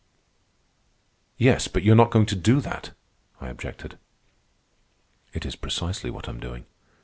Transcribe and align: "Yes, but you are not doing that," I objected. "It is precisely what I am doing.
"Yes, 1.37 1.67
but 1.67 1.83
you 1.83 1.91
are 1.91 1.95
not 1.95 2.09
doing 2.41 2.61
that," 2.61 2.91
I 3.39 3.49
objected. 3.49 3.99
"It 5.31 5.45
is 5.45 5.55
precisely 5.55 6.09
what 6.09 6.27
I 6.27 6.31
am 6.31 6.39
doing. 6.39 6.65